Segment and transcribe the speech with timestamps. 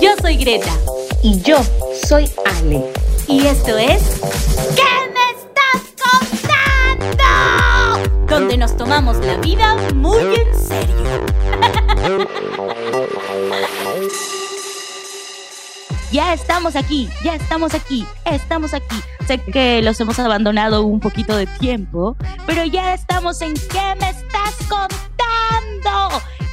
[0.00, 0.72] Yo soy Greta.
[1.22, 1.56] Y yo
[2.06, 2.84] soy Ale.
[3.28, 4.20] Y esto es.
[4.76, 4.82] ¿Qué
[5.14, 5.82] me estás
[7.08, 7.24] contando?
[8.26, 11.24] Donde nos tomamos la vida muy en serio.
[16.14, 19.02] Ya estamos aquí, ya estamos aquí, estamos aquí.
[19.26, 22.16] Sé que los hemos abandonado un poquito de tiempo,
[22.46, 25.13] pero ya estamos en ¿Qué me estás contando?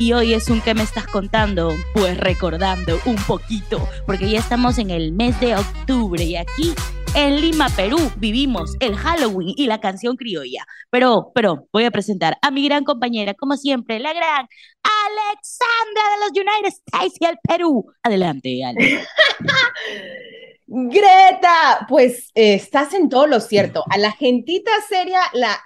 [0.02, 1.76] Y hoy es un ¿Qué me estás contando?
[1.94, 6.74] Pues recordando un poquito, porque ya estamos en el mes de octubre y aquí
[7.14, 10.66] en Lima, Perú, vivimos el Halloween y la canción criolla.
[10.90, 14.48] Pero, pero, voy a presentar a mi gran compañera, como siempre, la gran
[14.82, 17.86] Alexandra de los United States y el Perú.
[18.02, 19.06] Adelante, Ale.
[20.74, 23.84] Greta, pues eh, estás en todo lo cierto.
[23.90, 25.62] A la gentita seria la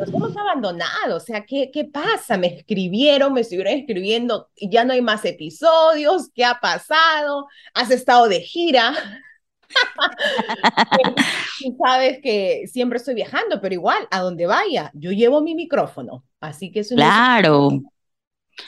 [0.00, 1.16] nos hemos abandonado.
[1.16, 2.36] O sea, ¿qué, ¿qué pasa?
[2.36, 6.30] Me escribieron, me estuvieron escribiendo, y ya no hay más episodios.
[6.34, 7.46] ¿Qué ha pasado?
[7.72, 8.92] ¿Has estado de gira?
[11.60, 16.24] Tú sabes que siempre estoy viajando, pero igual, a donde vaya, yo llevo mi micrófono.
[16.38, 17.70] Así que es Claro.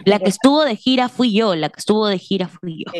[0.05, 2.93] La que estuvo de gira fui yo, la que estuvo de gira fui yo.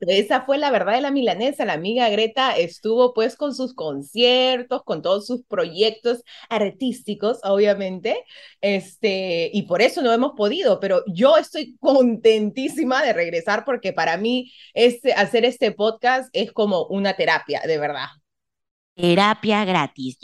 [0.00, 1.64] Esa fue la verdad de la milanesa.
[1.64, 8.24] La amiga Greta estuvo pues con sus conciertos, con todos sus proyectos artísticos, obviamente.
[8.60, 14.16] Este, y por eso no hemos podido, pero yo estoy contentísima de regresar porque para
[14.16, 18.08] mí este, hacer este podcast es como una terapia, de verdad.
[18.94, 20.18] Terapia gratis.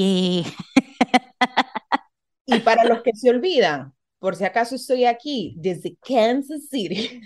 [2.46, 3.94] Y para los que se olvidan,
[4.24, 7.20] por si acaso estoy aquí desde Kansas City.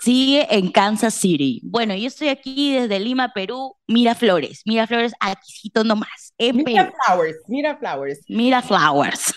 [0.00, 1.60] Sigue en Kansas City.
[1.62, 3.76] Bueno, yo estoy aquí desde Lima, Perú.
[3.86, 6.32] Mira Flores, mira Flores, aquícito nomás.
[6.38, 8.20] mira Flowers, mira Flowers.
[8.28, 9.34] Mira Flowers.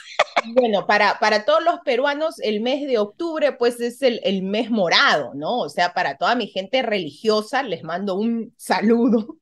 [0.54, 4.72] Bueno, para, para todos los peruanos, el mes de octubre, pues es el, el mes
[4.72, 5.60] morado, ¿no?
[5.60, 9.36] O sea, para toda mi gente religiosa, les mando un saludo,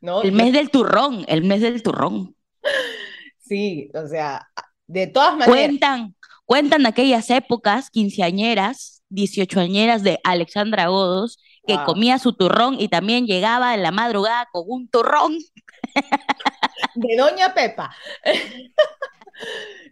[0.00, 0.22] ¿no?
[0.22, 2.34] El mes del turrón, el mes del turrón.
[3.38, 4.48] Sí, o sea,
[4.86, 5.48] de todas maneras.
[5.48, 6.14] Cuentan,
[6.46, 13.74] Cuentan aquellas épocas quinceañeras, dieciochoañeras de Alexandra Godos, que comía su turrón y también llegaba
[13.74, 15.38] en la madrugada con un turrón.
[16.94, 17.90] De Doña Pepa.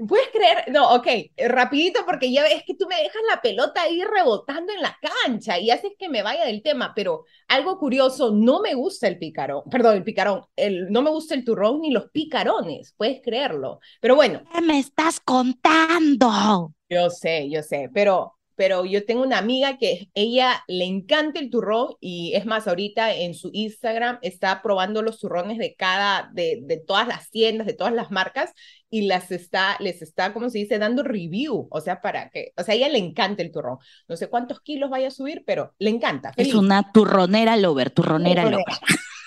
[0.06, 0.64] ¿Puedes creer?
[0.72, 1.06] No, ok,
[1.48, 5.58] rapidito porque ya ves que tú me dejas la pelota ahí rebotando en la cancha
[5.58, 9.62] y haces que me vaya del tema, pero algo curioso, no me gusta el picarón,
[9.70, 13.80] perdón, el picarón, el, no me gusta el turrón ni los picarones, puedes creerlo.
[14.00, 14.42] Pero bueno.
[14.52, 16.72] ¿Qué me estás contando?
[16.88, 21.50] Yo sé, yo sé, pero pero yo tengo una amiga que ella le encanta el
[21.50, 26.60] turrón y es más, ahorita en su Instagram está probando los turrones de cada, de,
[26.62, 28.52] de todas las tiendas, de todas las marcas
[28.92, 32.62] y las está, les está, como se dice, dando review, o sea, para que, o
[32.62, 33.78] sea, a ella le encanta el turrón.
[34.06, 36.32] No sé cuántos kilos vaya a subir, pero le encanta.
[36.36, 38.64] Es una turronera lover, turronera, lover.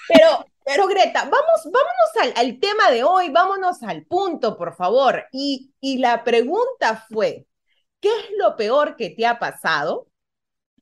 [0.08, 5.26] Pero, pero Greta, vamos, vámonos al, al, tema de hoy, vámonos al punto, por favor.
[5.32, 7.48] Y, y la pregunta fue,
[8.06, 10.08] ¿Qué es lo peor que te ha pasado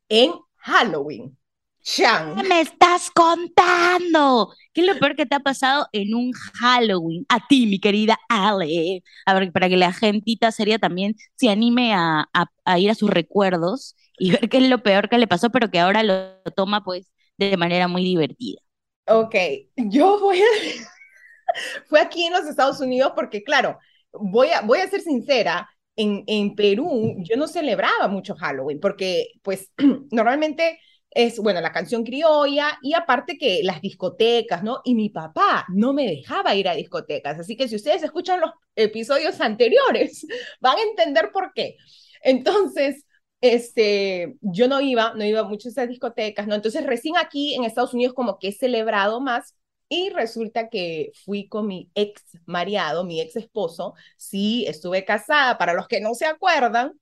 [0.09, 1.37] en Halloween?
[1.83, 2.35] Shang.
[2.35, 4.53] ¿Qué me estás contando?
[4.73, 7.25] ¿Qué es lo peor que te ha pasado en un Halloween?
[7.27, 9.03] A ti, mi querida Ale.
[9.25, 12.25] A ver, para que la gentita seria también se anime a,
[12.65, 15.69] a, ir a sus recuerdos y ver qué es lo peor que le pasó, pero
[15.69, 18.61] que ahora lo toma pues de manera muy divertida.
[19.07, 19.35] Ok,
[19.75, 20.45] yo voy a...
[21.85, 23.77] Fue aquí en los Estados Unidos porque, claro,
[24.13, 29.27] voy a, voy a ser sincera, en, en Perú yo no celebraba mucho Halloween porque
[29.43, 29.71] pues
[30.11, 30.79] normalmente
[31.15, 34.81] es, bueno, la canción criolla y aparte que las discotecas, ¿no?
[34.83, 38.51] Y mi papá no me dejaba ir a discotecas, así que si ustedes escuchan los
[38.75, 40.25] episodios anteriores,
[40.61, 41.77] van a entender por qué.
[42.21, 43.05] Entonces,
[43.41, 46.55] este, yo no iba, no iba mucho a esas discotecas, ¿no?
[46.55, 49.55] Entonces, recién aquí en Estados Unidos como que he celebrado más
[49.89, 53.93] y resulta que fui con mi ex mariado, mi ex esposo.
[54.17, 56.93] Sí, estuve casada, para los que no se acuerdan.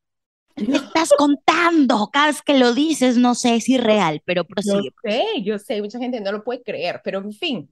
[0.56, 4.90] Me estás contando, cada vez que lo dices, no sé es real, pero prosigue.
[5.04, 7.70] Yo sé, yo sé, mucha gente no lo puede creer, pero en fin.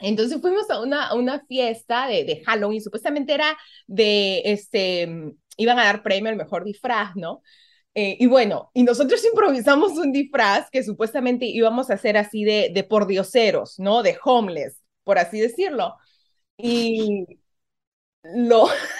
[0.00, 3.56] Entonces fuimos a una, una fiesta de, de Halloween, supuestamente era
[3.86, 7.42] de, este, iban a dar premio al mejor disfraz, ¿no?
[7.94, 12.70] Eh, y bueno, y nosotros improvisamos un disfraz que supuestamente íbamos a hacer así de,
[12.74, 14.02] de pordioseros, ¿no?
[14.02, 15.96] De homeless, por así decirlo.
[16.58, 17.26] Y
[18.22, 18.68] lo,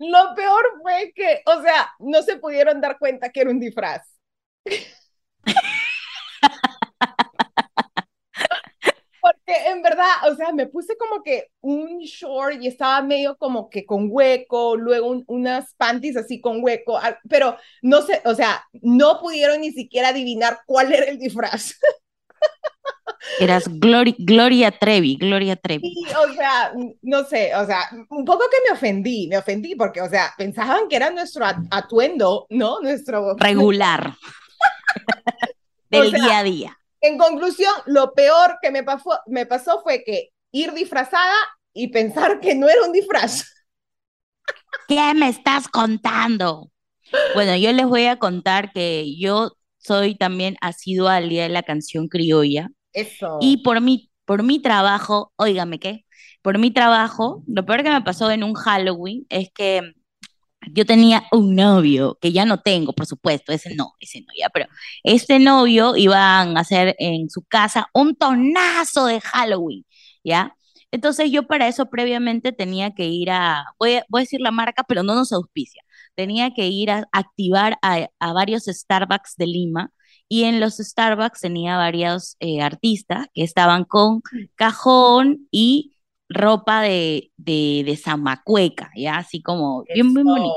[0.00, 4.02] lo peor fue que, o sea, no se pudieron dar cuenta que era un disfraz.
[9.20, 13.68] Porque en verdad o sea, me puse como que un short y estaba medio como
[13.68, 16.98] que con hueco, luego unas panties así con hueco,
[17.28, 21.74] pero no sé, o sea, no pudieron ni siquiera adivinar cuál era el disfraz.
[23.38, 25.92] Eras Gloria Trevi, Gloria Trevi.
[25.94, 26.72] Sí, o sea,
[27.02, 30.88] no sé, o sea, un poco que me ofendí, me ofendí porque, o sea, pensaban
[30.88, 32.80] que era nuestro atuendo, ¿no?
[32.80, 33.36] Nuestro...
[33.36, 34.14] Regular.
[35.90, 36.78] Del día a día.
[37.00, 41.36] En conclusión, lo peor que me pasó, me pasó fue que ir disfrazada
[41.72, 43.44] y pensar que no era un disfraz.
[44.88, 46.70] ¿Qué me estás contando?
[47.34, 51.62] Bueno, yo les voy a contar que yo soy también asidua al Día de la
[51.62, 52.68] Canción Criolla.
[52.92, 53.38] Eso.
[53.40, 56.04] Y por mi, por mi trabajo, óigame qué,
[56.42, 59.92] por mi trabajo, lo peor que me pasó en un Halloween es que
[60.72, 64.48] yo tenía un novio, que ya no tengo, por supuesto, ese no, ese no ya,
[64.50, 64.66] pero
[65.02, 69.84] este novio iban a hacer en su casa un tonazo de Halloween,
[70.24, 70.54] ¿ya?
[70.92, 74.50] Entonces yo para eso previamente tenía que ir a, voy a, voy a decir la
[74.50, 75.82] marca, pero no nos auspicia,
[76.14, 79.92] tenía que ir a activar a, a varios Starbucks de Lima
[80.32, 84.22] y en los Starbucks tenía varios eh, artistas que estaban con
[84.54, 85.96] cajón y
[86.28, 89.16] ropa de, de, de zamacueca, ¿ya?
[89.16, 90.54] Así como bien, bien bonito.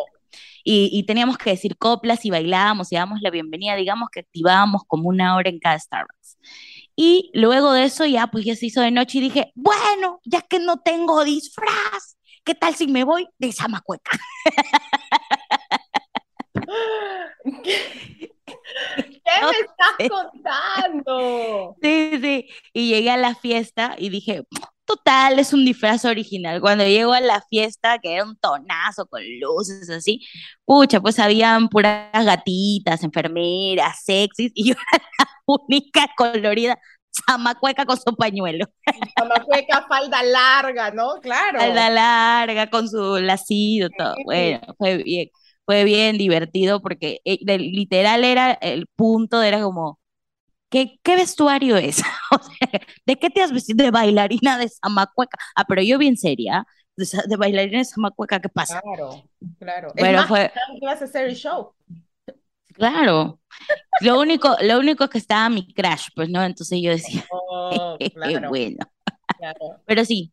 [0.63, 4.83] Y, y, teníamos que decir coplas y bailábamos y dábamos la bienvenida, digamos que activábamos
[4.85, 6.37] como una hora en cada Starbucks.
[6.95, 10.41] Y luego de eso ya, pues ya se hizo de noche y dije, bueno, ya
[10.41, 14.11] que no tengo disfraz, ¿qué tal si me voy de zamacueca?
[18.95, 19.11] ¿Qué
[19.41, 21.75] me estás contando?
[21.81, 22.49] Sí, sí.
[22.73, 24.43] Y llegué a la fiesta y dije,
[24.85, 26.61] total, es un disfraz original.
[26.61, 30.21] Cuando llego a la fiesta, que era un tonazo con luces así,
[30.65, 36.77] pucha, pues habían puras gatitas, enfermeras, sexys, y yo era la única colorida
[37.11, 38.65] chamacueca con su pañuelo.
[39.17, 41.19] Chamacueca, falda larga, ¿no?
[41.21, 41.59] Claro.
[41.59, 44.15] Falda larga, con su lacido, todo.
[44.25, 45.29] Bueno, fue bien
[45.65, 49.99] fue bien divertido porque eh, literal era el punto, era como,
[50.69, 52.01] ¿qué, qué vestuario es?
[53.05, 53.83] ¿De qué te has vestido?
[53.83, 55.37] De bailarina de Zamacueca.
[55.55, 56.65] Ah, pero yo bien seria,
[56.95, 58.81] de, bailarina de Zamacueca, ¿qué pasa?
[58.81, 59.23] Claro,
[59.59, 59.93] claro.
[59.97, 60.51] Bueno, es fue...
[60.81, 61.73] vas a hacer el show.
[62.73, 63.39] Claro.
[64.01, 66.43] Lo único, lo único que estaba mi crash, pues, ¿no?
[66.43, 68.85] Entonces yo decía, oh, claro, bueno.
[69.37, 69.81] Claro.
[69.85, 70.31] Pero sí,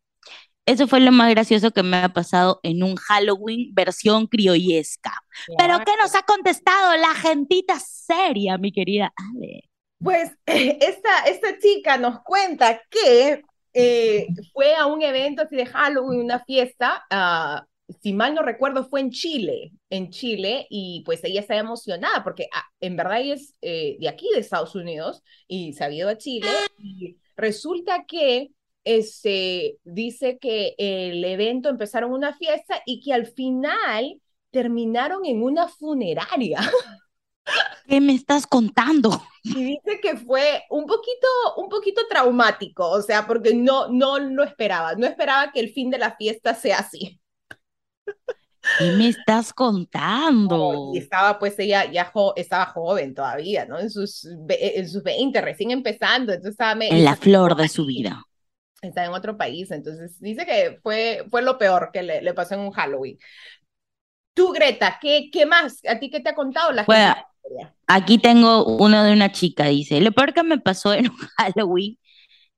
[0.71, 5.13] eso fue lo más gracioso que me ha pasado en un Halloween versión criollesca.
[5.59, 9.65] Pero ¿qué nos ha contestado la gentita seria, mi querida Ale?
[10.03, 13.43] Pues esta, esta chica nos cuenta que
[13.75, 17.65] eh, fue a un evento así de Halloween, una fiesta, uh,
[18.01, 22.49] si mal no recuerdo, fue en Chile, en Chile, y pues ella estaba emocionada porque
[22.53, 26.09] ah, en verdad ella es eh, de aquí, de Estados Unidos, y se ha ido
[26.09, 28.51] a Chile, y resulta que
[28.99, 34.21] este, dice que el evento empezaron una fiesta y que al final
[34.51, 36.59] terminaron en una funeraria.
[37.87, 39.23] ¿Qué me estás contando?
[39.43, 41.27] Y dice que fue un poquito,
[41.57, 45.91] un poquito traumático, o sea, porque no, no lo esperaba, no esperaba que el fin
[45.91, 47.21] de la fiesta sea así.
[48.79, 50.93] ¿Qué me estás contando?
[50.95, 53.79] y estaba pues ella ya estaba joven todavía, ¿no?
[53.79, 56.85] En sus, en sus 20, recién empezando, entonces estaba...
[56.85, 58.23] En la flor de su vida
[58.83, 62.55] está en otro país, entonces dice que fue, fue lo peor que le, le pasó
[62.55, 63.19] en un Halloween.
[64.35, 65.81] Tú, Greta, ¿qué, ¿qué más?
[65.89, 67.21] ¿A ti qué te ha contado la gente?
[67.87, 71.99] Aquí tengo uno de una chica, dice, lo peor que me pasó en un Halloween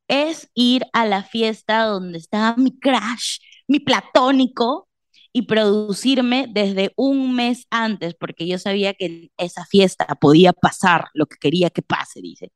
[0.09, 3.39] es ir a la fiesta donde estaba mi crush,
[3.69, 4.89] mi platónico,
[5.33, 11.27] y producirme desde un mes antes, porque yo sabía que esa fiesta podía pasar lo
[11.27, 12.53] que quería que pase, dice.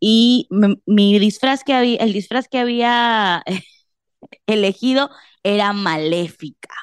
[0.00, 3.44] Y mi, disfraz que había, el disfraz que había
[4.46, 5.10] elegido
[5.42, 6.74] era maléfica,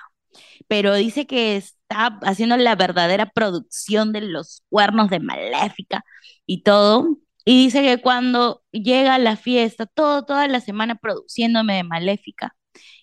[0.68, 6.04] pero dice que está haciendo la verdadera producción de los cuernos de maléfica
[6.46, 7.18] y todo.
[7.46, 12.56] Y dice que cuando llega la fiesta, todo, toda la semana produciéndome de maléfica,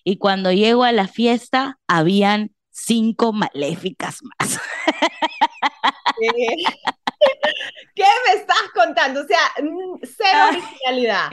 [0.09, 4.59] y cuando llego a la fiesta, habían cinco maléficas más.
[7.95, 9.21] ¿Qué me estás contando?
[9.21, 10.49] O sea, mm, cero ah.
[10.49, 11.29] originalidad.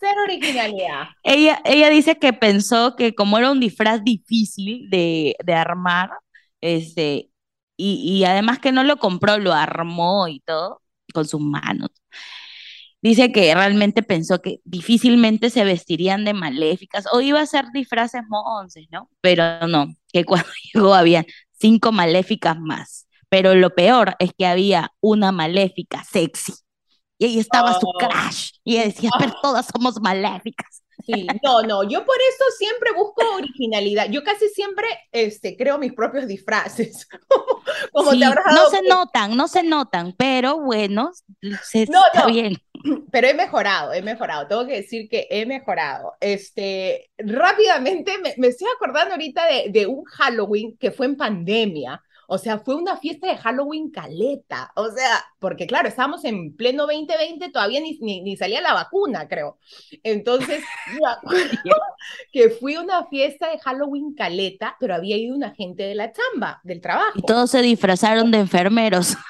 [0.00, 1.08] Cero originalidad.
[1.22, 6.08] Ella, ella dice que pensó que como era un disfraz difícil de, de armar,
[6.62, 7.28] este,
[7.76, 10.80] y, y, además que no lo compró, lo armó y todo
[11.12, 11.90] con sus manos
[13.08, 18.22] dice que realmente pensó que difícilmente se vestirían de maléficas o iba a ser disfraces
[18.28, 19.08] monces, ¿no?
[19.20, 23.06] Pero no, que cuando llegó había cinco maléficas más.
[23.28, 26.52] Pero lo peor es que había una maléfica sexy.
[27.18, 27.92] Y ahí estaba su oh.
[27.98, 28.50] crush.
[28.64, 30.82] Y ella decía, pero todas somos maléficas.
[31.06, 34.10] Sí, no, no, yo por eso siempre busco originalidad.
[34.10, 37.06] Yo casi siempre este, creo mis propios disfraces.
[37.92, 41.12] Como te habrás dado no se notan, no se notan, pero bueno,
[41.62, 42.56] se, no, está bien.
[43.10, 44.46] Pero he mejorado, he mejorado.
[44.46, 46.14] Tengo que decir que he mejorado.
[46.20, 52.02] Este, rápidamente me, me estoy acordando ahorita de, de un Halloween que fue en pandemia
[52.28, 54.72] o sea, fue una fiesta de Halloween caleta.
[54.74, 59.58] O sea, porque claro, estábamos en pleno 2020, todavía ni, ni, salía la vacuna, creo.
[60.02, 60.64] Entonces,
[62.32, 66.12] que fui a una fiesta de Halloween caleta, pero había ido una gente de la
[66.12, 67.12] chamba, del trabajo.
[67.14, 69.16] Y todos se disfrazaron de enfermeros.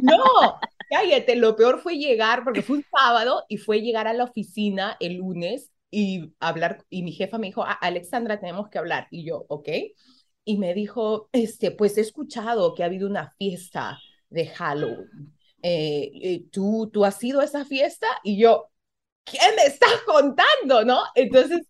[0.00, 4.24] No, cállate, lo peor fue llegar, porque fue un sábado y fue llegar a la
[4.24, 9.08] oficina el lunes y hablar, y mi jefa me dijo, ah, Alexandra, tenemos que hablar.
[9.10, 9.68] Y yo, ok
[10.50, 15.32] y me dijo, este, pues he escuchado que ha habido una fiesta de Halloween.
[15.62, 18.08] Eh, eh, ¿tú, ¿Tú has ido a esa fiesta?
[18.24, 18.66] Y yo,
[19.24, 20.84] ¿qué me estás contando?
[20.84, 21.04] ¿No?
[21.14, 21.68] Entonces,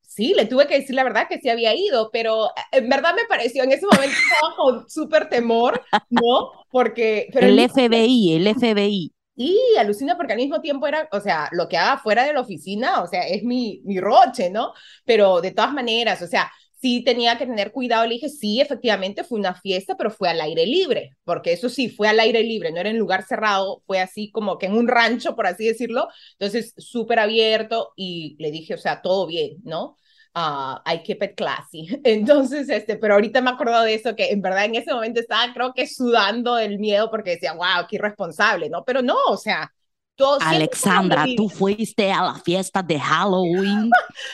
[0.00, 3.14] sí, le tuve que decir la verdad que sí había ido, pero eh, en verdad
[3.14, 6.52] me pareció, en ese momento estaba con súper temor, ¿no?
[6.70, 7.28] Porque...
[7.34, 9.12] Pero el FBI, el FBI.
[9.36, 12.40] Y alucina porque al mismo tiempo era, o sea, lo que haga fuera de la
[12.40, 14.72] oficina, o sea, es mi, mi roche, ¿no?
[15.04, 16.50] Pero de todas maneras, o sea,
[16.82, 18.04] sí tenía que tener cuidado.
[18.04, 21.88] Le dije, sí, efectivamente fue una fiesta, pero fue al aire libre, porque eso sí,
[21.88, 24.88] fue al aire libre, no era en lugar cerrado, fue así como que en un
[24.88, 26.08] rancho, por así decirlo.
[26.32, 29.96] Entonces, súper abierto y le dije, o sea, todo bien, ¿no?
[30.34, 31.88] Uh, I keep it classy.
[32.04, 35.52] Entonces, este, pero ahorita me acuerdo de eso, que en verdad en ese momento estaba,
[35.54, 38.82] creo que sudando del miedo porque decía, wow, qué irresponsable, ¿no?
[38.84, 39.72] Pero no, o sea,
[40.16, 43.90] todo, Alexandra, tú fuiste a la fiesta de Halloween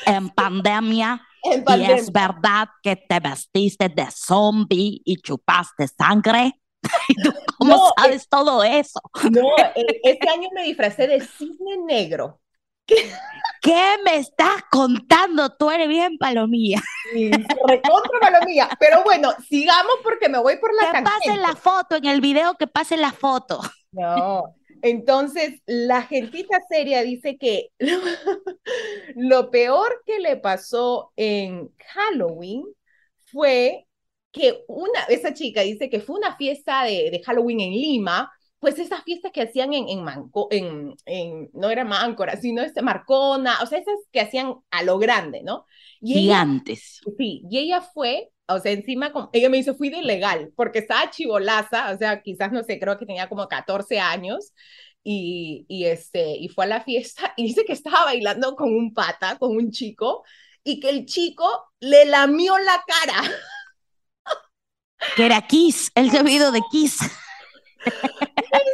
[0.06, 1.27] en pandemia
[1.76, 6.60] y es verdad que te vestiste de zombie y chupaste sangre.
[7.58, 9.00] cómo sabes eh, todo eso?
[9.30, 12.40] No, eh, este año me disfracé de cisne negro.
[13.60, 15.50] ¿Qué me estás contando?
[15.50, 16.80] Tú eres bien palomilla.
[17.12, 18.68] Sí, recontra palomilla.
[18.78, 22.54] Pero bueno, sigamos porque me voy por la Que pase la foto, en el video
[22.54, 23.60] que pase la foto.
[23.92, 27.70] No, entonces, la gentita seria dice que
[29.16, 32.64] lo peor que le pasó en Halloween
[33.26, 33.87] fue
[34.30, 38.78] que una, esa chica dice que fue una fiesta de, de Halloween en Lima, pues
[38.78, 43.58] esas fiestas que hacían en, en, Manco, en, en no era Máncora, sino este Marcona,
[43.62, 45.64] o sea, esas que hacían a lo grande, ¿no?
[46.00, 47.00] Y Gigantes.
[47.16, 51.10] sí, y ella fue o sea, encima, ella me dice, fui de ilegal, porque estaba
[51.10, 54.52] chivolaza, o sea, quizás, no sé, creo que tenía como 14 años,
[55.04, 58.94] y, y, este, y fue a la fiesta, y dice que estaba bailando con un
[58.94, 60.24] pata, con un chico,
[60.64, 63.22] y que el chico le lamió la cara.
[65.14, 66.98] Que era Kiss, el sabido de Kiss.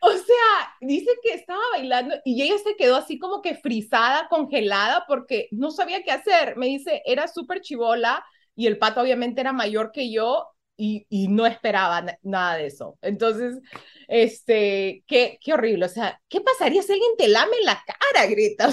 [0.00, 5.04] O sea, dice que estaba bailando y ella se quedó así como que frisada, congelada,
[5.08, 6.56] porque no sabía qué hacer.
[6.56, 8.24] Me dice, era súper chivola,
[8.58, 12.98] y el pato obviamente era mayor que yo y, y no esperaba nada de eso.
[13.02, 13.60] Entonces,
[14.08, 15.84] este, qué, qué horrible.
[15.84, 18.70] O sea, ¿qué pasaría si alguien te lame la cara, Greta?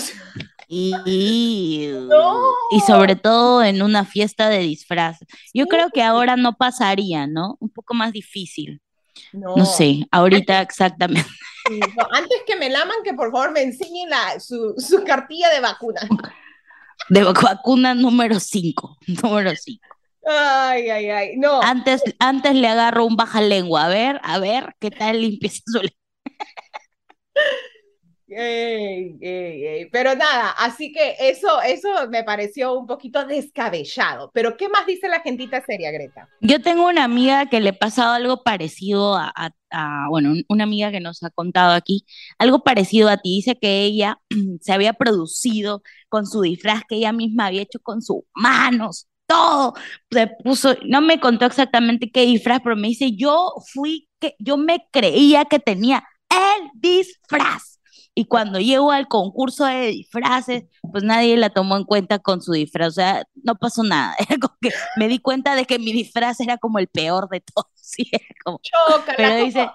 [0.68, 0.92] y,
[2.72, 5.20] y sobre todo en una fiesta de disfraz.
[5.54, 7.56] Yo creo que ahora no pasaría, ¿no?
[7.60, 8.82] Un poco más difícil.
[9.34, 11.30] No, no sé, ahorita exactamente.
[12.12, 16.02] antes que me laman, que por favor me enseñen la, su, su cartilla de vacuna
[17.10, 19.88] de vacuna número 5, número 5.
[20.28, 21.62] Ay, ay, ay, no.
[21.62, 25.82] Antes, antes le agarro un baja lengua, a ver, a ver, qué tal limpieza su
[28.28, 34.32] Pero nada, así que eso, eso me pareció un poquito descabellado.
[34.34, 36.28] Pero ¿qué más dice la gentita seria, Greta?
[36.42, 39.32] Yo tengo una amiga que le ha pasado algo parecido a,
[39.70, 42.06] a, bueno, una amiga que nos ha contado aquí,
[42.40, 43.36] algo parecido a ti.
[43.36, 44.20] Dice que ella
[44.62, 49.76] se había producido con su disfraz que ella misma había hecho con sus manos, todo.
[50.10, 54.58] Se puso, no me contó exactamente qué disfraz, pero me dice, yo fui, que yo
[54.58, 57.75] me creía que tenía el disfraz
[58.18, 62.54] y cuando llegó al concurso de disfraces, pues nadie la tomó en cuenta con su
[62.54, 64.16] disfraz, o sea, no pasó nada.
[64.62, 67.70] que me di cuenta de que mi disfraz era como el peor de todos.
[67.76, 68.10] ¿sí?
[68.44, 68.60] Como,
[69.18, 69.70] pero dice,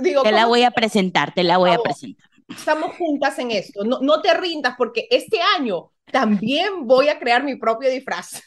[0.00, 2.28] Digo, te la voy a presentar, te la voy a presentar.
[2.48, 7.44] Estamos juntas en esto, no, no te rindas porque este año también voy a crear
[7.44, 8.42] mi propio disfraz.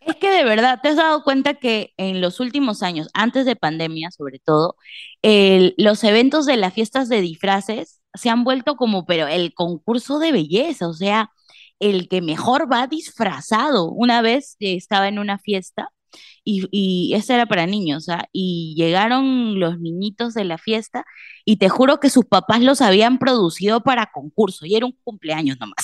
[0.00, 3.54] Es que de verdad, ¿te has dado cuenta que en los últimos años, antes de
[3.54, 4.76] pandemia sobre todo,
[5.22, 10.32] los eventos de las fiestas de disfraces se han vuelto como, pero el concurso de
[10.32, 11.30] belleza, o sea,
[11.78, 13.90] el que mejor va disfrazado.
[13.92, 15.90] Una vez estaba en una fiesta
[16.44, 18.26] y, y era para niños, ¿ah?
[18.32, 21.04] Y llegaron los niñitos de la fiesta
[21.44, 25.58] y te juro que sus papás los habían producido para concurso y era un cumpleaños
[25.60, 25.76] nomás.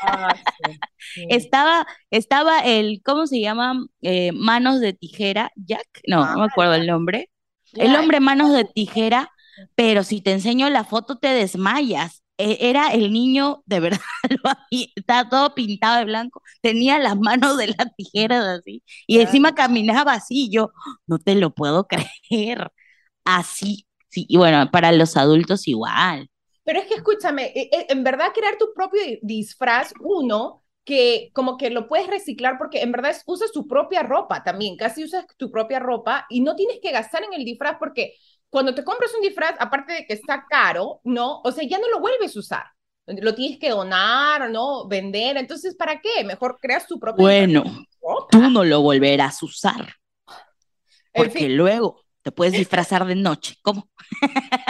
[0.00, 0.80] Ah, sí,
[1.14, 1.26] sí.
[1.28, 3.86] Estaba, estaba el, ¿cómo se llama?
[4.02, 7.30] Eh, Manos de Tijera, Jack, no, no me Ah, acuerdo el nombre.
[7.76, 9.30] El hombre Manos de Tijera,
[9.74, 12.22] pero si te enseño la foto te desmayas.
[12.38, 14.00] E- Era el niño, de verdad,
[14.44, 19.20] lo había- estaba todo pintado de blanco, tenía las manos de las tijeras así, y
[19.20, 20.70] encima caminaba así, yo
[21.06, 21.86] no te lo puedo
[22.30, 22.70] creer,
[23.24, 26.30] así, sí, y bueno, para los adultos igual.
[26.64, 31.30] Pero es que escúchame, e- e- en verdad crear tu propio di- disfraz, uno, que
[31.34, 35.04] como que lo puedes reciclar porque en verdad es- usas tu propia ropa también, casi
[35.04, 38.14] usas tu propia ropa y no tienes que gastar en el disfraz porque
[38.56, 41.42] cuando te compras un disfraz, aparte de que está caro, ¿no?
[41.44, 42.64] O sea, ya no lo vuelves a usar.
[43.04, 44.88] Lo tienes que donar, ¿no?
[44.88, 45.36] Vender.
[45.36, 46.24] Entonces, ¿para qué?
[46.24, 47.64] Mejor creas tu propio Bueno,
[48.30, 49.94] tú no lo volverás a usar,
[51.12, 53.90] En porque fin, luego te puedes disfrazar de noche, ¿cómo?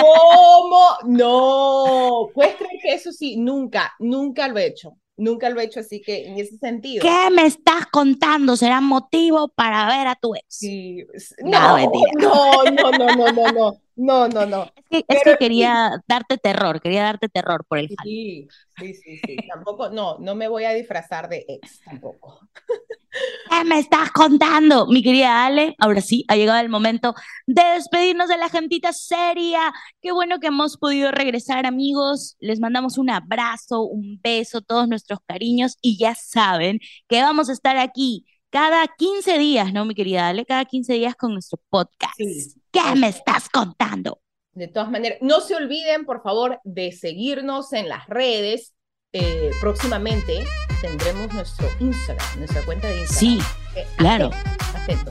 [0.01, 0.89] ¿cómo?
[1.05, 4.99] No, puedes creer que eso sí, nunca, nunca lo he hecho.
[5.17, 7.03] Nunca lo he hecho, así que en ese sentido.
[7.03, 8.57] ¿Qué me estás contando?
[8.57, 10.45] ¿Será motivo para ver a tu ex?
[10.49, 11.05] Sí,
[11.43, 14.65] No, no, no, no, no, no, no, no, no, no.
[14.91, 18.11] Es que, es sí, quería darte terror, quería darte terror por el jale.
[18.11, 18.49] sí,
[18.79, 19.37] sí, sí, sí.
[19.49, 22.39] Tampoco, no, no me voy a disfrazar de ex tampoco.
[23.51, 24.87] ¿Qué me estás contando?
[24.87, 27.15] Mi querida Ale, ahora sí, ha llegado el momento
[27.47, 29.73] de despedirnos de la gentita seria.
[30.03, 32.37] Qué bueno que hemos podido regresar, amigos.
[32.39, 37.53] Les mandamos un abrazo, un beso, todos nuestros cariños y ya saben que vamos a
[37.53, 40.45] estar aquí cada 15 días, ¿no, mi querida Ale?
[40.45, 42.15] Cada 15 días con nuestro podcast.
[42.17, 44.21] Sí, ¿Qué me estás contando?
[44.53, 48.75] De todas maneras, no se olviden, por favor, de seguirnos en las redes.
[49.13, 50.45] Eh, próximamente
[50.81, 53.63] tendremos nuestro Instagram, nuestra cuenta de Sí, Instagram.
[53.77, 54.31] Eh, claro.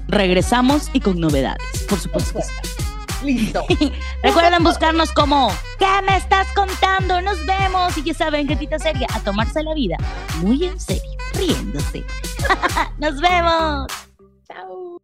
[0.07, 3.25] regresamos y con novedades, por supuesto sí.
[3.25, 3.65] Listo.
[4.23, 7.21] Recuerden buscarnos como ¿Qué me estás contando?
[7.21, 9.97] Nos vemos y ya saben, gentita seria, a tomarse la vida
[10.41, 12.03] muy en serio, riéndose.
[12.99, 13.87] Nos vemos.
[14.47, 15.01] Chao.